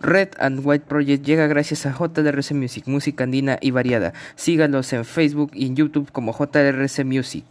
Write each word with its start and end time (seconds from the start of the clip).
Red 0.00 0.30
and 0.38 0.60
White 0.64 0.86
Project 0.86 1.24
llega 1.24 1.46
gracias 1.46 1.84
a 1.84 1.92
JRC 1.92 2.52
Music, 2.52 2.84
música 2.86 3.24
andina 3.24 3.58
y 3.60 3.70
variada. 3.70 4.14
Sígalos 4.34 4.92
en 4.94 5.04
Facebook 5.04 5.50
y 5.54 5.66
en 5.66 5.76
YouTube 5.76 6.10
como 6.10 6.32
JRC 6.32 7.04
Music. 7.04 7.44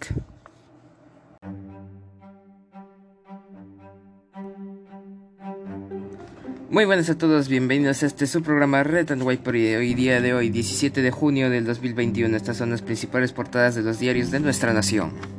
Muy 6.71 6.85
buenas 6.85 7.09
a 7.09 7.17
todos, 7.17 7.49
bienvenidos 7.49 8.03
a 8.03 8.07
este 8.07 8.25
su 8.27 8.41
programa 8.41 8.83
Red 8.83 9.11
and 9.11 9.23
White 9.23 9.43
Project. 9.43 9.79
Hoy 9.79 9.93
día 9.93 10.21
de 10.21 10.33
hoy, 10.33 10.49
17 10.49 11.01
de 11.01 11.11
junio 11.11 11.49
del 11.49 11.65
2021, 11.65 12.35
estas 12.35 12.57
son 12.57 12.71
las 12.71 12.81
principales 12.81 13.31
portadas 13.31 13.75
de 13.75 13.83
los 13.83 13.99
diarios 13.99 14.31
de 14.31 14.39
nuestra 14.39 14.73
nación. 14.73 15.38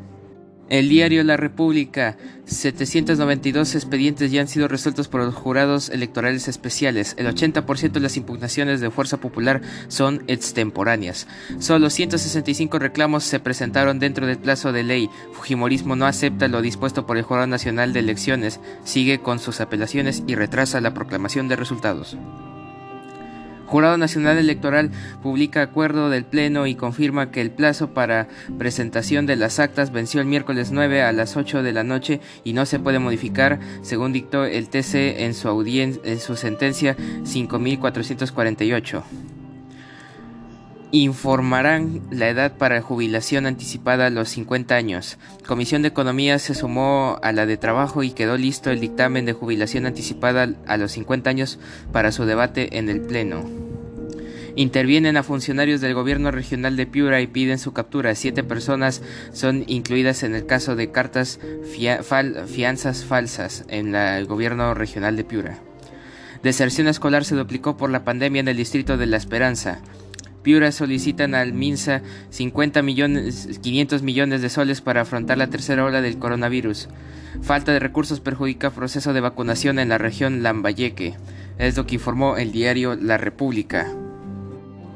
El 0.70 0.88
diario 0.88 1.24
La 1.24 1.36
República, 1.36 2.16
792 2.44 3.74
expedientes 3.74 4.30
ya 4.30 4.40
han 4.40 4.46
sido 4.46 4.68
resueltos 4.68 5.08
por 5.08 5.20
los 5.20 5.34
jurados 5.34 5.88
electorales 5.88 6.46
especiales. 6.46 7.16
El 7.18 7.26
80% 7.26 7.90
de 7.90 7.98
las 7.98 8.16
impugnaciones 8.16 8.80
de 8.80 8.92
Fuerza 8.92 9.16
Popular 9.16 9.62
son 9.88 10.22
extemporáneas. 10.28 11.26
Solo 11.58 11.90
165 11.90 12.78
reclamos 12.78 13.24
se 13.24 13.40
presentaron 13.40 13.98
dentro 13.98 14.28
del 14.28 14.38
plazo 14.38 14.72
de 14.72 14.84
ley. 14.84 15.10
Fujimorismo 15.32 15.96
no 15.96 16.06
acepta 16.06 16.46
lo 16.46 16.62
dispuesto 16.62 17.04
por 17.04 17.16
el 17.16 17.24
Jurado 17.24 17.48
Nacional 17.48 17.92
de 17.92 17.98
Elecciones, 17.98 18.60
sigue 18.84 19.20
con 19.20 19.40
sus 19.40 19.60
apelaciones 19.60 20.22
y 20.28 20.36
retrasa 20.36 20.80
la 20.80 20.94
proclamación 20.94 21.48
de 21.48 21.56
resultados. 21.56 22.16
Jurado 23.70 23.96
Nacional 23.96 24.36
Electoral 24.36 24.90
publica 25.22 25.62
acuerdo 25.62 26.10
del 26.10 26.24
Pleno 26.24 26.66
y 26.66 26.74
confirma 26.74 27.30
que 27.30 27.40
el 27.40 27.52
plazo 27.52 27.94
para 27.94 28.26
presentación 28.58 29.26
de 29.26 29.36
las 29.36 29.60
actas 29.60 29.92
venció 29.92 30.20
el 30.20 30.26
miércoles 30.26 30.72
9 30.72 31.04
a 31.04 31.12
las 31.12 31.36
8 31.36 31.62
de 31.62 31.72
la 31.72 31.84
noche 31.84 32.20
y 32.42 32.52
no 32.52 32.66
se 32.66 32.80
puede 32.80 32.98
modificar, 32.98 33.60
según 33.82 34.12
dictó 34.12 34.44
el 34.44 34.68
TC 34.68 35.20
en 35.20 35.34
su, 35.34 35.48
en 36.02 36.18
su 36.18 36.34
sentencia 36.34 36.96
5448 37.22 39.04
informarán 40.92 42.02
la 42.10 42.28
edad 42.28 42.56
para 42.56 42.82
jubilación 42.82 43.46
anticipada 43.46 44.06
a 44.06 44.10
los 44.10 44.28
50 44.30 44.74
años. 44.74 45.18
Comisión 45.46 45.82
de 45.82 45.88
Economía 45.88 46.38
se 46.38 46.54
sumó 46.54 47.18
a 47.22 47.32
la 47.32 47.46
de 47.46 47.56
Trabajo 47.56 48.02
y 48.02 48.10
quedó 48.10 48.36
listo 48.36 48.70
el 48.70 48.80
dictamen 48.80 49.24
de 49.24 49.32
jubilación 49.32 49.86
anticipada 49.86 50.48
a 50.66 50.76
los 50.76 50.92
50 50.92 51.30
años 51.30 51.58
para 51.92 52.12
su 52.12 52.24
debate 52.24 52.78
en 52.78 52.88
el 52.88 53.00
Pleno. 53.00 53.69
Intervienen 54.56 55.16
a 55.16 55.22
funcionarios 55.22 55.80
del 55.80 55.94
gobierno 55.94 56.30
regional 56.30 56.76
de 56.76 56.86
Piura 56.86 57.20
y 57.20 57.26
piden 57.26 57.58
su 57.58 57.72
captura. 57.72 58.14
Siete 58.14 58.42
personas 58.42 59.02
son 59.32 59.64
incluidas 59.66 60.22
en 60.22 60.34
el 60.34 60.46
caso 60.46 60.76
de 60.76 60.90
cartas 60.90 61.40
fianzas 62.46 63.04
falsas 63.04 63.64
en 63.68 63.94
el 63.94 64.26
gobierno 64.26 64.74
regional 64.74 65.16
de 65.16 65.24
Piura. 65.24 65.58
Deserción 66.42 66.88
escolar 66.88 67.24
se 67.24 67.36
duplicó 67.36 67.76
por 67.76 67.90
la 67.90 68.04
pandemia 68.04 68.40
en 68.40 68.48
el 68.48 68.56
distrito 68.56 68.96
de 68.96 69.06
La 69.06 69.18
Esperanza. 69.18 69.80
Piura 70.42 70.72
solicitan 70.72 71.34
al 71.34 71.52
MINSA 71.52 72.00
50 72.30 72.80
millones, 72.80 73.60
500 73.60 74.02
millones 74.02 74.40
de 74.40 74.48
soles 74.48 74.80
para 74.80 75.02
afrontar 75.02 75.36
la 75.36 75.50
tercera 75.50 75.84
ola 75.84 76.00
del 76.00 76.18
coronavirus. 76.18 76.88
Falta 77.42 77.72
de 77.72 77.78
recursos 77.78 78.20
perjudica 78.20 78.70
proceso 78.70 79.12
de 79.12 79.20
vacunación 79.20 79.78
en 79.78 79.90
la 79.90 79.98
región 79.98 80.42
Lambayeque. 80.42 81.14
Es 81.58 81.76
lo 81.76 81.86
que 81.86 81.96
informó 81.96 82.38
el 82.38 82.52
diario 82.52 82.96
La 82.96 83.18
República 83.18 83.86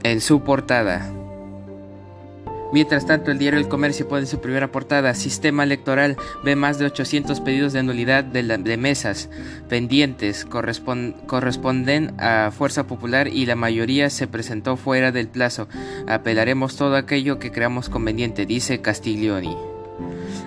en 0.05 0.21
su 0.21 0.45
portada. 0.45 1.11
Mientras 2.73 3.07
tanto, 3.07 3.31
el 3.31 3.39
diario 3.39 3.61
El 3.61 3.69
Comercio 3.69 4.09
pone 4.09 4.27
su 4.27 4.41
primera 4.41 4.73
portada, 4.73 5.15
Sistema 5.15 5.63
Electoral 5.63 6.17
ve 6.43 6.57
más 6.57 6.79
de 6.79 6.87
800 6.87 7.41
pedidos 7.41 7.73
de 7.73 7.85
nulidad 7.85 8.25
de, 8.25 8.77
mesas 8.77 9.31
pendientes, 9.69 10.45
corresponden 10.45 12.15
a 12.19 12.51
Fuerza 12.51 12.87
Popular 12.89 13.29
y 13.29 13.47
la 13.47 13.55
mayoría 13.55 14.11
se 14.11 14.27
presentó 14.27 14.77
fuera 14.77 15.13
del 15.13 15.29
plazo. 15.29 15.69
Apelaremos 16.09 16.77
todo 16.77 16.97
aquello 16.97 17.39
que 17.39 17.53
creamos 17.53 17.89
conveniente, 17.89 18.45
dice 18.45 18.81
Castiglioni. 18.81 19.57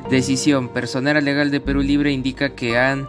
Decisión. 0.09 0.69
Personera 0.69 1.21
legal 1.21 1.51
de 1.51 1.61
Perú 1.61 1.81
Libre 1.81 2.11
indica 2.11 2.49
que 2.49 2.77
han 2.77 3.07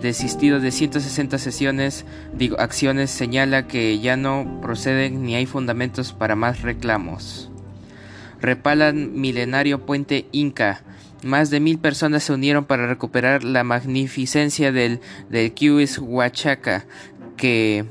desistido 0.00 0.60
de 0.60 0.70
160 0.70 1.38
sesiones, 1.38 2.04
digo, 2.34 2.58
acciones, 2.60 3.10
señala 3.10 3.66
que 3.66 3.98
ya 4.00 4.16
no 4.16 4.60
proceden 4.62 5.22
ni 5.22 5.34
hay 5.34 5.46
fundamentos 5.46 6.12
para 6.12 6.36
más 6.36 6.62
reclamos 6.62 7.50
repalan 8.40 9.20
milenario 9.20 9.84
puente 9.84 10.26
Inca. 10.32 10.82
Más 11.22 11.50
de 11.50 11.60
mil 11.60 11.78
personas 11.78 12.24
se 12.24 12.32
unieron 12.32 12.64
para 12.64 12.86
recuperar 12.86 13.44
la 13.44 13.62
magnificencia 13.62 14.72
del, 14.72 15.00
del 15.28 15.52
Huachaca, 16.00 16.86
que 17.36 17.84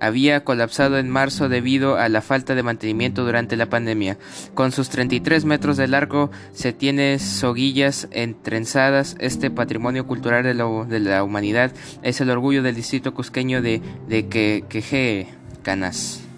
había 0.00 0.44
colapsado 0.44 0.98
en 0.98 1.08
marzo 1.08 1.48
debido 1.48 1.96
a 1.96 2.08
la 2.08 2.22
falta 2.22 2.54
de 2.54 2.62
mantenimiento 2.62 3.24
durante 3.24 3.56
la 3.56 3.66
pandemia. 3.66 4.18
Con 4.54 4.72
sus 4.72 4.88
33 4.88 5.44
metros 5.44 5.76
de 5.76 5.88
largo 5.88 6.30
se 6.52 6.72
tiene 6.72 7.18
soguillas 7.18 8.08
entrenzadas. 8.10 9.16
Este 9.20 9.50
patrimonio 9.50 10.06
cultural 10.06 10.42
de, 10.42 10.54
de 10.54 11.00
la 11.00 11.22
humanidad 11.22 11.72
es 12.02 12.20
el 12.20 12.30
orgullo 12.30 12.62
del 12.62 12.74
distrito 12.74 13.14
cusqueño 13.14 13.62
de, 13.62 13.82
de 14.08 14.26
Queje, 14.68 15.28
Canas. 15.62 16.29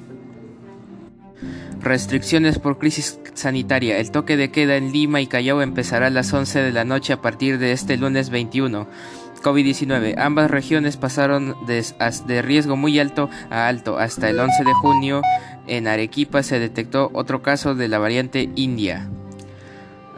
Restricciones 1.83 2.61
por 2.61 2.79
crisis 2.79 3.19
sanitaria. 3.35 3.99
El 3.99 4.13
toque 4.13 4.37
de 4.37 4.53
queda 4.53 4.77
en 4.77 4.93
Lima 4.93 5.21
y 5.21 5.27
Callao 5.27 5.63
empezará 5.63 6.07
a 6.07 6.11
las 6.11 6.33
11 6.33 6.61
de 6.63 6.71
la 6.71 6.85
noche 6.85 7.13
a 7.13 7.21
partir 7.21 7.59
de 7.59 7.73
este 7.73 7.97
lunes 7.97 8.31
21. 8.31 8.87
COVID-19. 9.43 10.15
Ambas 10.17 10.49
regiones 10.49 10.97
pasaron 10.97 11.57
de, 11.67 12.43
riesgo 12.43 12.77
muy 12.77 13.01
alto 13.01 13.29
a 13.51 13.67
alto. 13.67 13.99
Hasta 13.99 14.31
el 14.31 14.39
11 14.39 14.63
de 14.63 14.73
junio 14.75 15.23
en 15.67 15.89
Arequipa 15.89 16.45
se 16.45 16.61
detectó 16.61 17.11
otro 17.15 17.43
caso 17.43 17.75
de 17.75 17.89
la 17.89 17.99
variante 17.99 18.51
India. 18.55 19.09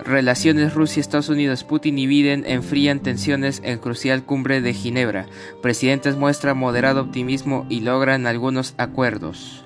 Relaciones 0.05 0.75
Rusia-Estados 0.75 1.31
Unidos. 1.31 1.65
Putin 1.65 1.99
y 1.99 2.07
Biden 2.07 2.45
enfrían 2.47 3.01
tensiones 3.01 3.63
en 3.65 3.79
crucial 3.79 4.23
cumbre 4.25 4.61
de 4.61 4.75
Ginebra. 4.75 5.25
Presidentes 5.63 6.17
muestran 6.17 6.59
moderado 6.59 7.01
optimismo 7.01 7.65
y 7.71 7.81
logran 7.81 8.27
algunos 8.27 8.75
acuerdos. 8.77 9.64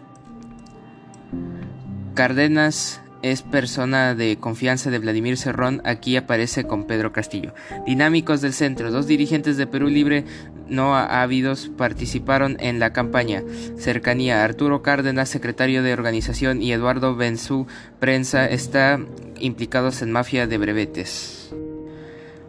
Cárdenas 2.19 3.01
es 3.23 3.43
persona 3.43 4.17
de 4.17 4.39
confianza 4.39 4.91
de 4.91 4.99
Vladimir 4.99 5.37
Cerrón, 5.37 5.81
aquí 5.85 6.17
aparece 6.17 6.65
con 6.65 6.85
Pedro 6.85 7.13
Castillo. 7.13 7.55
Dinámicos 7.87 8.41
del 8.41 8.55
centro, 8.55 8.91
dos 8.91 9.07
dirigentes 9.07 9.57
de 9.57 9.69
Perú 9.69 9.87
Libre 9.87 10.25
no 10.69 10.97
ávidos 10.97 11.71
participaron 11.79 12.57
en 12.59 12.81
la 12.81 12.93
campaña. 12.93 13.45
Cercanía, 13.79 14.43
Arturo 14.43 14.83
Cárdenas, 14.83 15.29
secretario 15.29 15.85
de 15.85 15.93
organización, 15.93 16.61
y 16.61 16.73
Eduardo 16.73 17.15
Benzú, 17.15 17.69
prensa, 18.01 18.47
están 18.47 19.07
implicados 19.39 20.03
en 20.03 20.11
mafia 20.11 20.49
de 20.49 20.59
brevetes. 20.59 21.55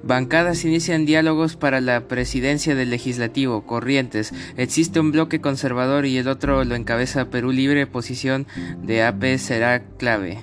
Bancadas 0.03 0.63
inician 0.63 1.05
diálogos 1.05 1.55
para 1.55 1.81
la 1.81 2.07
presidencia 2.07 2.73
del 2.75 2.89
legislativo. 2.89 3.65
Corrientes. 3.65 4.33
Existe 4.55 4.99
un 4.99 5.11
bloque 5.11 5.41
conservador 5.41 6.05
y 6.05 6.17
el 6.17 6.27
otro 6.27 6.63
lo 6.63 6.75
encabeza 6.75 7.29
Perú 7.29 7.51
Libre. 7.51 7.85
Posición 7.85 8.47
de 8.81 9.03
AP 9.03 9.37
será 9.37 9.83
clave. 9.97 10.39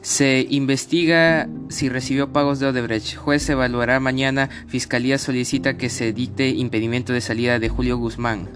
Se 0.00 0.46
investiga 0.48 1.48
si 1.68 1.88
recibió 1.88 2.32
pagos 2.32 2.60
de 2.60 2.66
Odebrecht. 2.66 3.16
Juez 3.16 3.48
evaluará 3.48 3.98
mañana. 3.98 4.48
Fiscalía 4.68 5.18
solicita 5.18 5.76
que 5.76 5.90
se 5.90 6.12
dicte 6.12 6.48
impedimento 6.50 7.12
de 7.12 7.20
salida 7.20 7.58
de 7.58 7.68
Julio 7.68 7.98
Guzmán. 7.98 8.48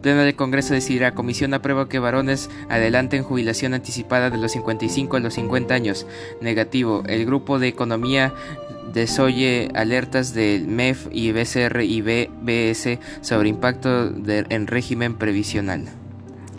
Pleno 0.00 0.22
del 0.22 0.36
Congreso 0.36 0.74
decidirá. 0.74 1.14
Comisión 1.14 1.52
aprueba 1.54 1.88
que 1.88 1.98
varones 1.98 2.48
adelanten 2.68 3.24
jubilación 3.24 3.74
anticipada 3.74 4.30
de 4.30 4.38
los 4.38 4.52
55 4.52 5.16
a 5.16 5.20
los 5.20 5.34
50 5.34 5.74
años. 5.74 6.06
Negativo. 6.40 7.02
El 7.06 7.26
grupo 7.26 7.58
de 7.58 7.68
economía 7.68 8.32
desoye 8.92 9.70
alertas 9.74 10.34
del 10.34 10.66
MEF 10.66 11.06
y 11.10 11.32
BCR 11.32 11.82
y 11.82 12.00
BBS 12.02 12.98
sobre 13.20 13.48
impacto 13.48 14.12
en 14.26 14.66
régimen 14.66 15.16
previsional. 15.16 15.84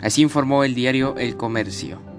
Así 0.02 0.22
informó 0.22 0.64
el 0.64 0.74
diario 0.74 1.16
El 1.18 1.36
Comercio. 1.36 2.09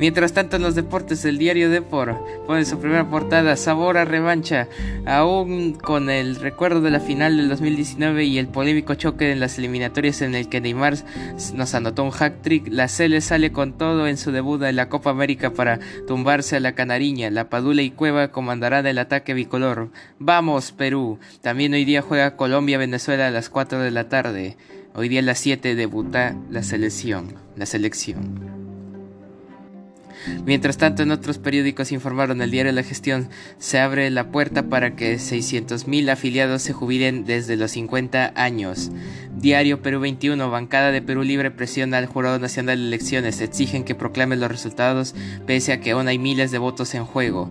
Mientras 0.00 0.32
tanto 0.32 0.56
en 0.56 0.62
los 0.62 0.74
deportes, 0.74 1.26
el 1.26 1.36
diario 1.36 1.68
Depor 1.68 2.16
pone 2.46 2.64
su 2.64 2.78
primera 2.78 3.10
portada, 3.10 3.54
sabor 3.56 3.98
a 3.98 4.06
revancha, 4.06 4.66
aún 5.04 5.74
con 5.74 6.08
el 6.08 6.36
recuerdo 6.36 6.80
de 6.80 6.90
la 6.90 7.00
final 7.00 7.36
del 7.36 7.50
2019 7.50 8.24
y 8.24 8.38
el 8.38 8.48
polémico 8.48 8.94
choque 8.94 9.30
en 9.30 9.40
las 9.40 9.58
eliminatorias 9.58 10.22
en 10.22 10.34
el 10.34 10.48
que 10.48 10.62
Neymar 10.62 10.96
nos 11.54 11.74
anotó 11.74 12.02
un 12.02 12.12
hack 12.12 12.40
trick, 12.40 12.68
la 12.68 12.88
Cele 12.88 13.20
sale 13.20 13.52
con 13.52 13.76
todo 13.76 14.08
en 14.08 14.16
su 14.16 14.32
debut 14.32 14.62
en 14.62 14.76
la 14.76 14.88
Copa 14.88 15.10
América 15.10 15.52
para 15.52 15.80
tumbarse 16.06 16.56
a 16.56 16.60
la 16.60 16.74
Canariña, 16.74 17.28
la 17.28 17.50
Padula 17.50 17.82
y 17.82 17.90
Cueva 17.90 18.28
comandarán 18.28 18.86
el 18.86 18.96
ataque 18.96 19.34
bicolor. 19.34 19.90
Vamos 20.18 20.72
Perú, 20.72 21.18
también 21.42 21.74
hoy 21.74 21.84
día 21.84 22.00
juega 22.00 22.36
Colombia-Venezuela 22.36 23.26
a 23.26 23.30
las 23.30 23.50
4 23.50 23.80
de 23.80 23.90
la 23.90 24.08
tarde, 24.08 24.56
hoy 24.94 25.10
día 25.10 25.20
a 25.20 25.24
las 25.24 25.40
7 25.40 25.74
debuta 25.74 26.34
la 26.48 26.62
selección, 26.62 27.34
la 27.54 27.66
selección. 27.66 28.59
Mientras 30.44 30.78
tanto, 30.78 31.02
en 31.02 31.10
otros 31.10 31.38
periódicos 31.38 31.92
informaron 31.92 32.42
el 32.42 32.50
diario 32.50 32.72
La 32.72 32.82
Gestión, 32.82 33.28
se 33.58 33.78
abre 33.78 34.10
la 34.10 34.30
puerta 34.30 34.68
para 34.68 34.96
que 34.96 35.16
600.000 35.16 36.10
afiliados 36.10 36.62
se 36.62 36.72
jubilen 36.72 37.24
desde 37.24 37.56
los 37.56 37.72
50 37.72 38.32
años. 38.34 38.90
Diario 39.36 39.82
Perú 39.82 40.00
21, 40.00 40.50
bancada 40.50 40.90
de 40.90 41.02
Perú 41.02 41.22
Libre 41.22 41.50
presiona 41.50 41.98
al 41.98 42.06
Jurado 42.06 42.38
Nacional 42.38 42.78
de 42.78 42.86
Elecciones, 42.86 43.40
exigen 43.40 43.84
que 43.84 43.94
proclame 43.94 44.36
los 44.36 44.50
resultados 44.50 45.14
pese 45.46 45.72
a 45.72 45.80
que 45.80 45.92
aún 45.92 46.08
hay 46.08 46.18
miles 46.18 46.50
de 46.50 46.58
votos 46.58 46.94
en 46.94 47.04
juego. 47.04 47.50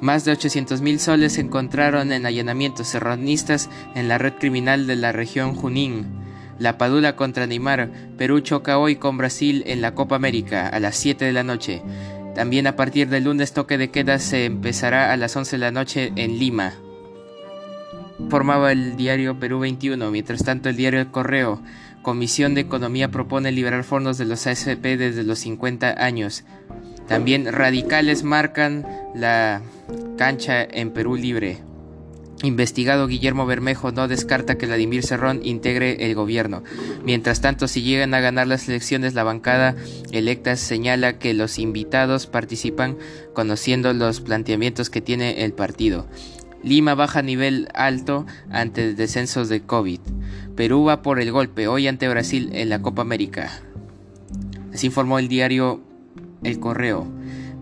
Más 0.00 0.24
de 0.24 0.32
800.000 0.32 0.98
soles 0.98 1.34
se 1.34 1.42
encontraron 1.42 2.10
en 2.12 2.24
allanamientos 2.24 2.88
serranistas 2.88 3.68
en 3.94 4.08
la 4.08 4.16
red 4.16 4.32
criminal 4.34 4.86
de 4.86 4.96
la 4.96 5.12
región 5.12 5.54
Junín. 5.54 6.06
La 6.60 6.76
Padula 6.76 7.16
contra 7.16 7.46
Neymar. 7.46 7.90
Perú 8.18 8.40
choca 8.40 8.78
hoy 8.78 8.96
con 8.96 9.16
Brasil 9.16 9.64
en 9.66 9.80
la 9.80 9.94
Copa 9.94 10.16
América 10.16 10.68
a 10.68 10.78
las 10.78 10.94
7 10.96 11.24
de 11.24 11.32
la 11.32 11.42
noche. 11.42 11.82
También 12.34 12.66
a 12.66 12.76
partir 12.76 13.08
del 13.08 13.24
lunes 13.24 13.54
toque 13.54 13.78
de 13.78 13.90
queda 13.90 14.18
se 14.18 14.44
empezará 14.44 15.10
a 15.10 15.16
las 15.16 15.34
11 15.34 15.56
de 15.56 15.58
la 15.58 15.70
noche 15.70 16.12
en 16.16 16.38
Lima. 16.38 16.74
Formaba 18.28 18.72
el 18.72 18.96
diario 18.96 19.40
Perú 19.40 19.60
21. 19.60 20.10
Mientras 20.10 20.44
tanto 20.44 20.68
el 20.68 20.76
diario 20.76 21.00
El 21.00 21.10
Correo. 21.10 21.62
Comisión 22.02 22.54
de 22.54 22.60
Economía 22.60 23.10
propone 23.10 23.52
liberar 23.52 23.82
fondos 23.82 24.18
de 24.18 24.26
los 24.26 24.46
ASP 24.46 24.82
desde 24.82 25.24
los 25.24 25.38
50 25.38 26.02
años. 26.04 26.44
También 27.08 27.50
radicales 27.50 28.22
marcan 28.22 28.86
la 29.14 29.62
cancha 30.18 30.62
en 30.62 30.90
Perú 30.90 31.16
Libre. 31.16 31.69
Investigado 32.42 33.06
Guillermo 33.06 33.44
Bermejo 33.44 33.92
no 33.92 34.08
descarta 34.08 34.56
que 34.56 34.66
Vladimir 34.66 35.04
Cerrón 35.04 35.40
integre 35.44 36.06
el 36.06 36.14
gobierno. 36.14 36.62
Mientras 37.04 37.42
tanto, 37.42 37.68
si 37.68 37.82
llegan 37.82 38.14
a 38.14 38.20
ganar 38.20 38.46
las 38.46 38.66
elecciones, 38.66 39.12
la 39.12 39.24
bancada 39.24 39.76
electa 40.10 40.56
señala 40.56 41.18
que 41.18 41.34
los 41.34 41.58
invitados 41.58 42.26
participan 42.26 42.96
conociendo 43.34 43.92
los 43.92 44.22
planteamientos 44.22 44.88
que 44.88 45.02
tiene 45.02 45.44
el 45.44 45.52
partido. 45.52 46.06
Lima 46.62 46.94
baja 46.94 47.20
nivel 47.20 47.68
alto 47.74 48.26
ante 48.50 48.94
descensos 48.94 49.48
de 49.50 49.60
COVID. 49.62 50.00
Perú 50.56 50.84
va 50.84 51.02
por 51.02 51.20
el 51.20 51.32
golpe 51.32 51.68
hoy 51.68 51.88
ante 51.88 52.08
Brasil 52.08 52.50
en 52.54 52.70
la 52.70 52.80
Copa 52.80 53.02
América. 53.02 53.50
Así 54.72 54.86
informó 54.86 55.18
el 55.18 55.28
diario 55.28 55.82
el 56.42 56.58
correo. 56.58 57.06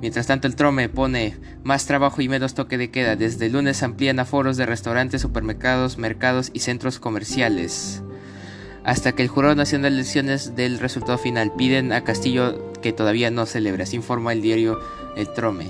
Mientras 0.01 0.29
tanto, 0.29 0.47
el 0.47 0.55
Trome 0.55 0.89
pone 0.89 1.37
más 1.65 1.87
trabajo 1.87 2.23
y 2.23 2.29
menos 2.29 2.55
toque 2.55 2.79
de 2.79 2.91
queda. 2.91 3.17
Desde 3.17 3.47
el 3.47 3.53
lunes 3.53 3.83
amplían 3.83 4.21
aforos 4.21 4.57
de 4.57 4.65
restaurantes, 4.65 5.21
supermercados, 5.21 5.99
mercados 5.99 6.51
y 6.55 6.61
centros 6.61 7.01
comerciales. 7.01 8.03
Hasta 8.85 9.13
que 9.13 9.23
el 9.23 9.29
Jurado 9.29 9.57
Nacional 9.57 9.93
de 9.93 9.99
Elecciones 9.99 10.55
del 10.55 10.79
resultado 10.79 11.19
final 11.19 11.53
piden 11.57 11.93
a 11.93 12.05
Castillo 12.05 12.73
que 12.81 12.93
todavía 12.93 13.31
no 13.31 13.45
celebre, 13.45 13.83
así 13.83 13.97
informa 13.97 14.33
el 14.33 14.41
diario 14.41 14.79
El 15.17 15.33
Trome. 15.33 15.67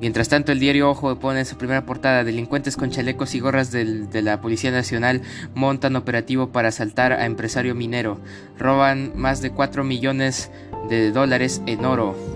Mientras 0.00 0.30
tanto, 0.30 0.52
el 0.52 0.60
diario 0.60 0.88
Ojo 0.88 1.18
pone 1.18 1.44
su 1.44 1.58
primera 1.58 1.84
portada: 1.84 2.24
delincuentes 2.24 2.76
con 2.76 2.90
chalecos 2.90 3.34
y 3.34 3.40
gorras 3.40 3.72
de 3.72 4.22
la 4.22 4.40
Policía 4.40 4.70
Nacional 4.70 5.22
montan 5.54 5.96
operativo 5.96 6.52
para 6.52 6.68
asaltar 6.68 7.12
a 7.12 7.26
empresario 7.26 7.74
minero. 7.74 8.20
Roban 8.58 9.12
más 9.16 9.42
de 9.42 9.50
4 9.50 9.84
millones 9.84 10.50
de 10.88 11.10
dólares 11.10 11.60
en 11.66 11.84
oro. 11.84 12.29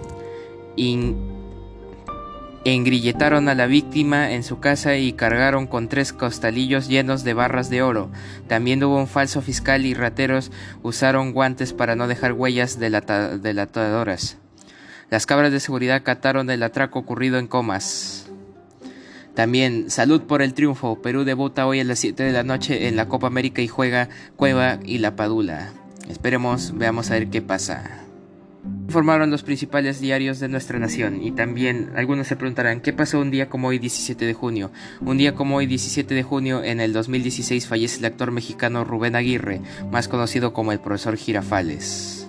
Engrilletaron 2.64 3.48
a 3.48 3.54
la 3.54 3.66
víctima 3.66 4.32
en 4.32 4.42
su 4.42 4.58
casa 4.58 4.96
y 4.96 5.12
cargaron 5.12 5.66
con 5.66 5.88
tres 5.88 6.12
costalillos 6.12 6.88
llenos 6.88 7.24
de 7.24 7.34
barras 7.34 7.70
de 7.70 7.82
oro. 7.82 8.10
También 8.48 8.82
hubo 8.82 8.98
un 8.98 9.06
falso 9.06 9.42
fiscal 9.42 9.86
y 9.86 9.94
rateros 9.94 10.50
usaron 10.82 11.32
guantes 11.32 11.72
para 11.72 11.96
no 11.96 12.08
dejar 12.08 12.32
huellas 12.32 12.78
delatadoras. 12.78 14.38
Las 15.10 15.26
cabras 15.26 15.52
de 15.52 15.60
seguridad 15.60 16.02
cataron 16.02 16.50
el 16.50 16.62
atraco 16.62 16.98
ocurrido 16.98 17.38
en 17.38 17.46
Comas. 17.46 18.26
También, 19.34 19.90
salud 19.90 20.22
por 20.22 20.42
el 20.42 20.54
triunfo. 20.54 21.02
Perú 21.02 21.24
debuta 21.24 21.66
hoy 21.66 21.80
a 21.80 21.84
las 21.84 21.98
7 21.98 22.22
de 22.22 22.32
la 22.32 22.44
noche 22.44 22.88
en 22.88 22.96
la 22.96 23.08
Copa 23.08 23.26
América 23.26 23.62
y 23.62 23.68
juega 23.68 24.08
Cueva 24.36 24.78
y 24.84 24.98
La 24.98 25.16
Padula. 25.16 25.72
Esperemos, 26.08 26.76
veamos 26.76 27.10
a 27.10 27.14
ver 27.14 27.28
qué 27.28 27.42
pasa. 27.42 28.03
Informaron 28.86 29.30
los 29.30 29.42
principales 29.42 29.98
diarios 29.98 30.40
de 30.40 30.48
nuestra 30.48 30.78
nación 30.78 31.22
y 31.22 31.32
también 31.32 31.90
algunos 31.96 32.26
se 32.26 32.36
preguntarán 32.36 32.80
qué 32.82 32.92
pasó 32.92 33.18
un 33.18 33.30
día 33.30 33.48
como 33.48 33.68
hoy 33.68 33.78
17 33.78 34.26
de 34.26 34.34
junio. 34.34 34.70
Un 35.00 35.16
día 35.16 35.34
como 35.34 35.56
hoy 35.56 35.66
17 35.66 36.14
de 36.14 36.22
junio 36.22 36.62
en 36.62 36.80
el 36.80 36.92
2016 36.92 37.66
fallece 37.66 37.98
el 37.98 38.04
actor 38.04 38.30
mexicano 38.30 38.84
Rubén 38.84 39.16
Aguirre, 39.16 39.62
más 39.90 40.06
conocido 40.06 40.52
como 40.52 40.70
el 40.70 40.80
profesor 40.80 41.16
Girafales. 41.16 42.28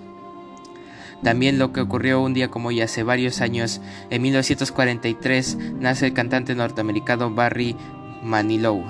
También 1.22 1.58
lo 1.58 1.72
que 1.72 1.82
ocurrió 1.82 2.22
un 2.22 2.32
día 2.32 2.48
como 2.48 2.68
hoy 2.68 2.80
hace 2.80 3.02
varios 3.02 3.42
años, 3.42 3.82
en 4.10 4.22
1943, 4.22 5.58
nace 5.78 6.06
el 6.06 6.14
cantante 6.14 6.54
norteamericano 6.54 7.34
Barry 7.34 7.76
Manilow. 8.22 8.82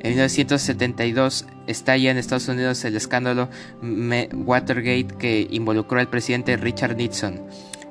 En 0.00 0.10
1972 0.10 1.46
estalla 1.66 2.10
en 2.10 2.18
Estados 2.18 2.48
Unidos 2.48 2.84
el 2.84 2.96
escándalo 2.96 3.48
Watergate 3.82 5.14
que 5.18 5.46
involucró 5.50 6.00
al 6.00 6.08
presidente 6.08 6.56
Richard 6.56 6.96
Nixon. 6.96 7.40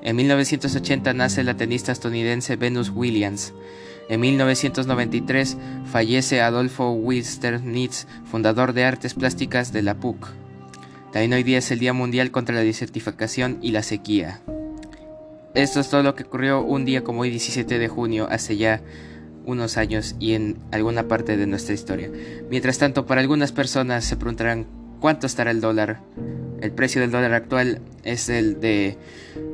En 0.01 0.15
1980 0.15 1.13
nace 1.13 1.43
la 1.43 1.55
tenista 1.55 1.91
estadounidense 1.91 2.55
Venus 2.55 2.91
Williams. 2.93 3.53
En 4.09 4.19
1993 4.19 5.57
fallece 5.85 6.41
Adolfo 6.41 6.99
Nitz, 7.63 8.07
fundador 8.25 8.73
de 8.73 8.83
artes 8.83 9.13
plásticas 9.13 9.71
de 9.71 9.83
la 9.83 9.95
PUC. 9.95 10.27
También 11.13 11.33
hoy 11.33 11.43
día 11.43 11.59
es 11.59 11.71
el 11.71 11.79
Día 11.79 11.93
Mundial 11.93 12.31
contra 12.31 12.55
la 12.55 12.61
Desertificación 12.61 13.59
y 13.61 13.71
la 13.71 13.83
Sequía. 13.83 14.41
Esto 15.53 15.81
es 15.81 15.89
todo 15.89 16.01
lo 16.01 16.15
que 16.15 16.23
ocurrió 16.23 16.61
un 16.61 16.85
día 16.85 17.03
como 17.03 17.21
hoy 17.21 17.29
17 17.29 17.77
de 17.77 17.87
junio, 17.89 18.27
hace 18.31 18.55
ya 18.55 18.81
unos 19.45 19.77
años 19.77 20.15
y 20.19 20.33
en 20.33 20.57
alguna 20.71 21.07
parte 21.07 21.37
de 21.37 21.47
nuestra 21.47 21.73
historia. 21.73 22.11
Mientras 22.49 22.77
tanto, 22.77 23.05
para 23.05 23.21
algunas 23.21 23.51
personas 23.51 24.05
se 24.05 24.17
preguntarán 24.17 24.67
cuánto 24.99 25.27
estará 25.27 25.51
el 25.51 25.61
dólar. 25.61 26.01
El 26.61 26.71
precio 26.71 27.01
del 27.01 27.11
dólar 27.11 27.33
actual 27.33 27.81
es 28.03 28.29
el 28.29 28.59
de 28.59 28.97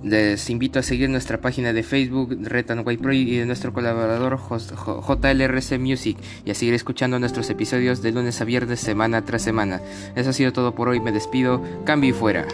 Les 0.03 0.51
invito 0.51 0.81
a 0.81 0.83
seguir 0.83 1.09
nuestra 1.11 1.41
página 1.41 1.73
de 1.73 1.85
Facebook 1.85 2.37
Red 2.43 2.67
Pro 3.01 3.13
y 3.13 3.37
de 3.37 3.47
nuestro 3.47 3.73
colaborador 3.73 4.39
JLRC 4.39 5.79
Music 5.79 6.17
y 6.45 6.51
a 6.51 6.55
seguir 6.55 6.75
escuchando 6.75 7.21
nuestros 7.21 7.49
episodios 7.51 8.03
de 8.03 8.11
lunes 8.11 8.41
a 8.41 8.45
viernes 8.45 8.81
semana 8.81 9.25
tras 9.25 9.43
semana. 9.43 9.81
Eso 10.17 10.31
ha 10.31 10.33
sido 10.33 10.53
todo 10.53 10.75
por 10.75 10.89
hoy, 10.89 10.99
me 10.99 11.13
despido, 11.13 11.63
cambio 11.85 12.11
y 12.11 12.13
fuera. 12.13 12.47